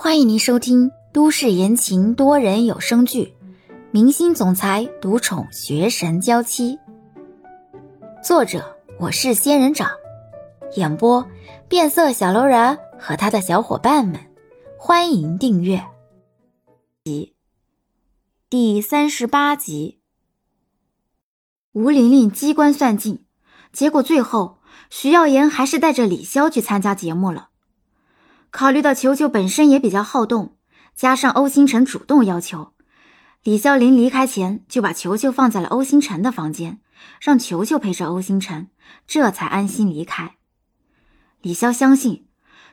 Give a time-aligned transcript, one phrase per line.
[0.00, 3.34] 欢迎您收听都市言情多人有声剧
[3.90, 6.76] 《明星总裁独宠学神娇妻》，
[8.22, 9.90] 作者我是仙人掌，
[10.76, 11.26] 演播
[11.68, 14.20] 变色小楼人和他的小伙伴们。
[14.78, 15.84] 欢迎订阅。
[17.02, 17.34] 集
[18.48, 19.98] 第三十八集，
[21.72, 23.24] 吴玲玲机关算尽，
[23.72, 24.60] 结果最后
[24.90, 27.47] 徐耀言还是带着李潇去参加节目了。
[28.50, 30.56] 考虑到球球本身也比较好动，
[30.94, 32.72] 加上欧星辰主动要求，
[33.42, 36.80] 李潇临离开前就把球球放在了欧星辰的房间，
[37.20, 38.68] 让球球陪着欧星辰，
[39.06, 40.36] 这才安心离开。
[41.42, 42.26] 李潇相信，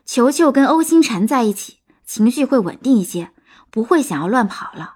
[0.05, 3.31] 球球跟欧星辰在一起，情绪会稳定一些，
[3.69, 4.95] 不会想要乱跑了。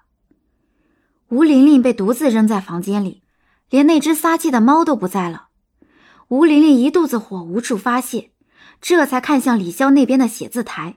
[1.27, 3.21] 吴玲玲被独自扔在房间里，
[3.69, 5.49] 连那只撒气的猫都不在了。
[6.29, 8.31] 吴玲玲一肚子火，无处发泄。
[8.81, 10.95] 这才看向李潇那边的写字台，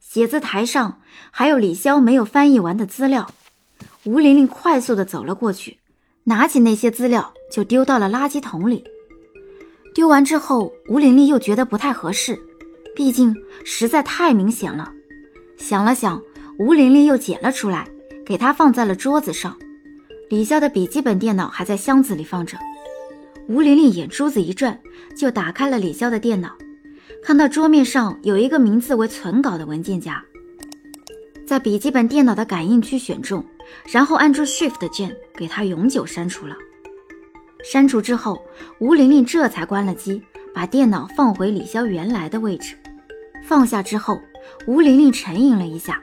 [0.00, 1.00] 写字台上
[1.30, 3.30] 还有李潇没有翻译完的资料。
[4.04, 5.78] 吴玲玲快速的走了过去，
[6.24, 8.84] 拿起那些资料就丢到了垃圾桶里。
[9.94, 12.38] 丢完之后，吴玲玲又觉得不太合适，
[12.94, 13.34] 毕竟
[13.64, 14.92] 实在太明显了。
[15.56, 16.22] 想了想，
[16.58, 17.88] 吴玲玲又捡了出来，
[18.24, 19.58] 给他放在了桌子上。
[20.30, 22.56] 李潇的笔记本电脑还在箱子里放着。
[23.48, 24.78] 吴玲玲眼珠子一转，
[25.16, 26.54] 就打开了李潇的电脑，
[27.22, 30.22] 看到桌面上有一个名字为“存稿”的文件夹，
[31.46, 33.42] 在笔记本电脑的感应区选中，
[33.90, 36.54] 然后按住 Shift 键给它永久删除了。
[37.64, 38.38] 删除之后，
[38.80, 40.22] 吴玲玲这才关了机，
[40.54, 42.76] 把电脑放回李潇原来的位置。
[43.42, 44.20] 放下之后，
[44.66, 46.02] 吴玲玲沉吟了一下，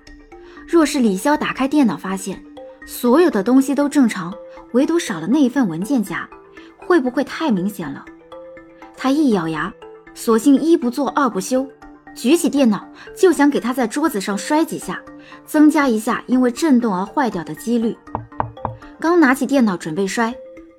[0.67, 2.43] 若是李潇打开电脑发现
[2.87, 4.33] 所有的东西都正常，
[4.71, 6.27] 唯独少了那一份文件夹。
[6.85, 8.05] 会不会太明显了？
[8.95, 9.73] 他一咬牙，
[10.13, 11.67] 索性一不做二不休，
[12.15, 15.03] 举起电脑就想给他在桌子上摔几下，
[15.45, 17.97] 增加一下因为震动而坏掉的几率。
[18.99, 20.33] 刚拿起电脑准备摔，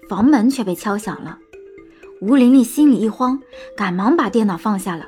[0.09, 1.39] 房门却被敲响了。
[2.23, 3.39] 吴玲玲心里一慌，
[3.77, 5.07] 赶忙把电脑放下了，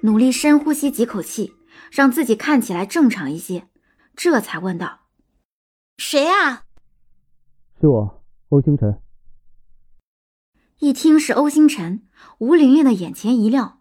[0.00, 1.52] 努力深呼吸几口气，
[1.92, 3.66] 让自己看起来正常一些，
[4.16, 5.00] 这才问道
[5.98, 6.62] ：“谁啊
[7.78, 8.98] ？”“是我，欧星辰。”
[10.84, 12.02] 一听是欧星辰，
[12.36, 13.78] 吴玲玲的眼前一亮。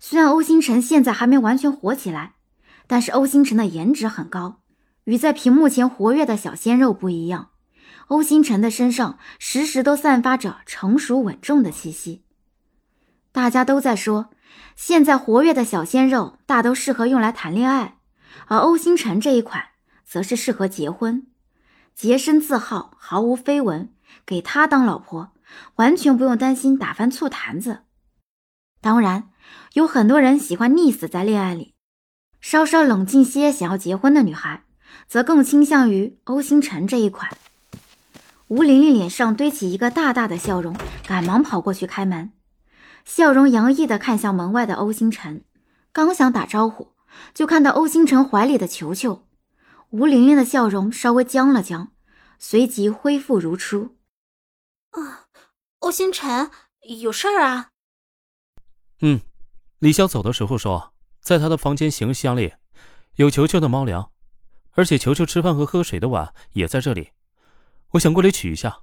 [0.00, 2.34] 虽然欧星辰现在还没完全火起来，
[2.88, 4.60] 但是欧星辰的颜值很高，
[5.04, 7.50] 与在屏幕前活跃的小鲜肉不一样。
[8.08, 12.24] 欧星辰的身上时时都散发着成熟稳重的气息。
[13.30, 14.30] 大家都在说，
[14.74, 17.98] 现在活跃的小鲜肉大都适合用来谈恋爱，
[18.48, 19.62] 而欧星辰这一款
[20.04, 21.28] 则是适合结婚，
[21.94, 23.94] 洁身自好，毫无绯闻，
[24.26, 25.30] 给他当老婆。
[25.76, 27.80] 完全不用担心打翻醋坛子。
[28.80, 29.30] 当然，
[29.74, 31.74] 有很多人喜欢溺死在恋爱里，
[32.40, 34.64] 稍稍冷静些想要结婚的女孩，
[35.06, 37.30] 则更倾向于欧星辰这一款。
[38.48, 40.74] 吴玲玲脸上堆起一个大大的笑容，
[41.06, 42.32] 赶忙跑过去开门，
[43.04, 45.44] 笑容洋溢的看向门外的欧星辰，
[45.92, 46.94] 刚想打招呼，
[47.34, 49.26] 就看到欧星辰怀里的球球。
[49.90, 51.92] 吴玲玲的笑容稍微僵了僵，
[52.38, 53.96] 随即恢复如初。
[54.92, 55.26] 啊。
[55.80, 56.50] 欧星辰
[57.00, 57.70] 有事儿啊？
[59.00, 59.20] 嗯，
[59.78, 62.52] 李潇走的时候说，在他的房间行李箱里
[63.16, 64.12] 有球球的猫粮，
[64.72, 67.12] 而且球球吃饭和喝水的碗也在这里，
[67.92, 68.82] 我想过来取一下。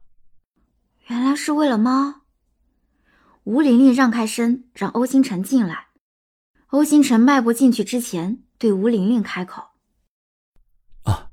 [1.06, 2.22] 原来是为了猫。
[3.44, 5.90] 吴玲玲让开身，让欧星辰进来。
[6.70, 9.64] 欧星辰迈步进去之前，对吴玲玲开口
[11.06, 11.30] ：“啊，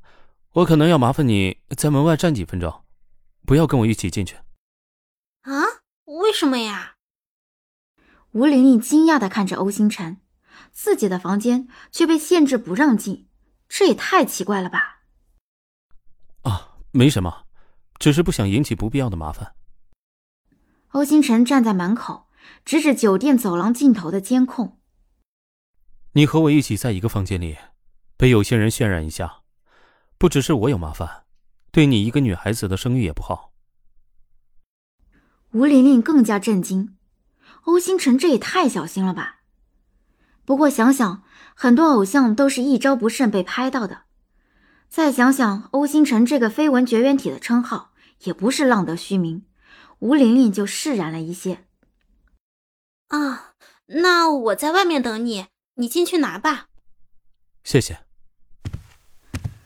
[0.52, 2.84] 我可能要麻烦你在门外站几分钟，
[3.46, 4.36] 不要跟我一起进去。”
[6.24, 6.94] 啊，为什么呀？
[8.32, 10.22] 吴玲玲惊讶的看着欧星辰，
[10.72, 13.28] 自己的房间却被限制不让进，
[13.68, 15.02] 这也太奇怪了吧？
[16.42, 17.44] 啊，没什么，
[17.98, 19.54] 只是不想引起不必要的麻烦。
[20.92, 22.28] 欧星辰站在门口，
[22.64, 24.80] 指指酒店走廊尽头的监控。
[26.12, 27.58] 你和我一起在一个房间里，
[28.16, 29.42] 被有些人渲染一下，
[30.16, 31.26] 不只是我有麻烦，
[31.70, 33.52] 对你一个女孩子的声誉也不好。
[35.54, 36.96] 吴玲玲更加震惊，
[37.62, 39.42] 欧星辰这也太小心了吧！
[40.44, 41.22] 不过想想，
[41.54, 44.02] 很多偶像都是一招不慎被拍到的。
[44.88, 47.92] 再想想欧星辰这个绯闻绝缘体的称号，
[48.24, 49.46] 也不是浪得虚名。
[50.00, 51.64] 吴玲玲就释然了一些。
[53.06, 53.54] 啊，
[53.86, 56.66] 那我在外面等你，你进去拿吧。
[57.62, 58.00] 谢谢。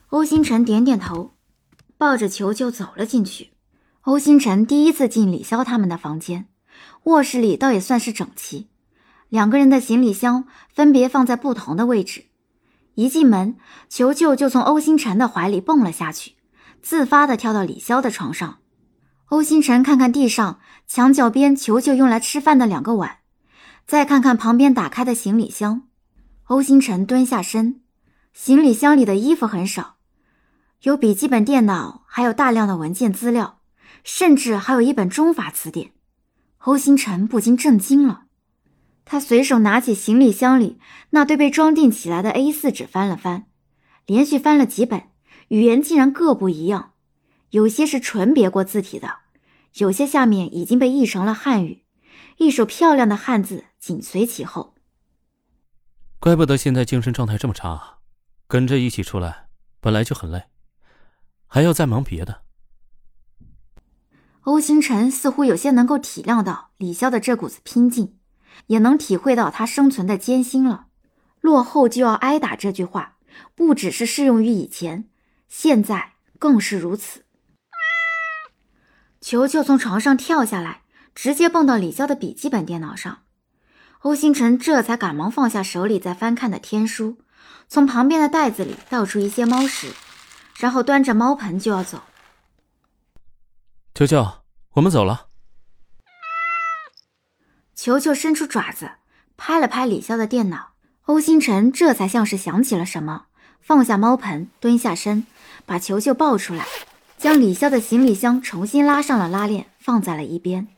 [0.09, 1.35] 欧星辰点点头，
[1.97, 3.55] 抱着球球走了进去。
[4.09, 6.47] 欧星辰第一次进李潇他们的房间，
[7.03, 8.67] 卧室里倒也算是整齐，
[9.29, 12.25] 两个人的行李箱分别放在不同的位置，
[12.95, 13.59] 一进门，
[13.91, 16.37] 球球就从欧星辰的怀里蹦了下去，
[16.81, 18.61] 自发的跳到李潇的床上。
[19.27, 23.19] 欧星辰看看地上墙角边球球用来吃饭的两个碗，
[23.87, 25.83] 再看看旁边打开的行李箱，
[26.45, 27.83] 欧星辰蹲下身，
[28.33, 29.97] 行李箱里的衣服很少，
[30.81, 33.58] 有笔记本电脑，还有大量的文件资料，
[34.11, 35.93] 甚至还有一本中法词典。
[36.61, 38.25] 欧星辰不禁震惊了。
[39.05, 40.79] 他随手拿起行李箱里
[41.11, 43.45] 那堆被装订起来的 A4 纸翻了翻，
[44.07, 45.03] 连续翻了几本，
[45.49, 46.95] 语言竟然各不一样，
[47.51, 49.17] 有些是纯别过字体的，
[49.75, 51.85] 有些下面已经被译成了汉语，
[52.39, 54.75] 一手漂亮的汉字紧随其后。
[56.19, 57.99] 怪不得现在精神状态这么差啊，
[58.47, 59.49] 跟着一起出来
[59.81, 60.45] 本来就很累，
[61.47, 62.48] 还要再忙别的。
[64.43, 68.15] 欧星辰似乎有些能够体谅到李潇的这股子拼劲。
[68.67, 70.87] 也能体会到他生存的艰辛了。
[71.41, 73.17] 落后就要挨打这句话，
[73.55, 75.09] 不只是适用于以前，
[75.49, 77.23] 现在更是如此。
[79.21, 80.83] 球球从床上跳下来，
[81.15, 83.21] 直接蹦到李潇的笔记本电脑上。
[84.01, 87.19] 欧星辰这才赶忙放下手里在翻看的天书，
[87.69, 89.93] 从旁边的袋子里倒出一些猫食，
[90.59, 92.03] 然后端着猫盆就要走。
[93.99, 94.25] 球球，
[94.75, 95.27] 我们走了。
[97.75, 98.93] 球球伸出爪子，
[99.37, 100.75] 拍了拍李潇的电脑。
[101.07, 103.27] 欧星辰这才像是想起了什么，
[103.61, 105.27] 放下猫盆，蹲下身，
[105.67, 106.65] 把球球抱出来，
[107.17, 110.69] 将李潇的行李箱重新拉上了拉链，放在了一边。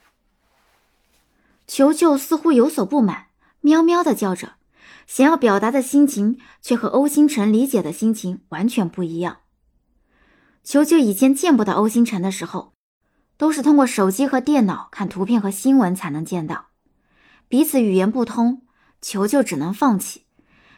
[1.67, 3.27] 球球似乎有所不满，
[3.61, 4.55] 喵喵的叫着，
[5.07, 9.41] 想要表达的心情却和欧星辰理解的心情完全不一样。
[10.65, 12.73] 球球以前见不到欧星辰的时候，
[13.41, 16.67] 都是通过手机和电脑看图片和新闻才能见到。
[17.49, 18.61] 彼此语言不通，
[19.01, 20.27] 球球只能放弃，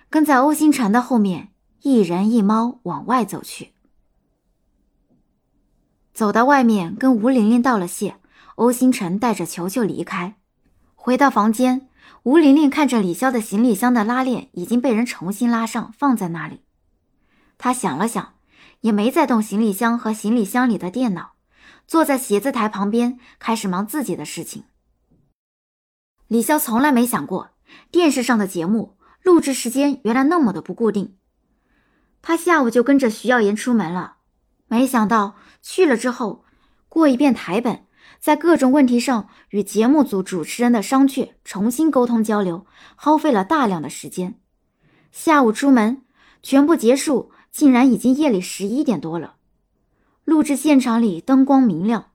[0.09, 1.49] 跟在欧星辰的后面，
[1.81, 3.73] 一人一猫往外走去。
[6.15, 8.15] 走到外面，跟吴玲玲道了谢，
[8.55, 10.37] 欧星辰带着球球离开。
[10.95, 11.89] 回到房间，
[12.23, 16.61] 吴玲玲看着李潇的行李箱的拉链已经被人重新拉上，放在那里。
[17.59, 18.35] 她想了想，
[18.83, 21.33] 也没再动行李箱和行李箱里的电脑，
[21.87, 24.65] 坐在写字台旁边，开始忙自己的事情。
[26.29, 27.51] 李潇从来没想过，
[27.91, 31.17] 电视上的节目录制时间原来那么的不固定。
[32.23, 34.17] 他下午就跟着徐耀言出门了，
[34.69, 36.45] 没想到去了之后，
[36.89, 37.85] 过一遍台本，
[38.21, 42.65] 在各种问题上与节目组主持人的商榷，重新沟通交流，
[42.97, 44.39] 耗费了大量的时间。
[45.11, 46.03] 下午出门，
[46.43, 49.35] 全部结束，竟然已经夜里十一点多了。
[50.25, 52.07] 录制现场里灯光明亮，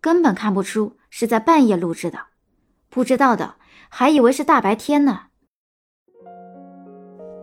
[0.00, 2.18] 根本看不出是在半夜录制的。
[2.88, 3.56] 不知道的。
[3.96, 5.20] 还以为是大白天呢。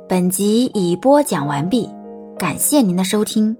[0.10, 1.90] 本集已播讲完毕，
[2.38, 3.56] 感谢您的收听。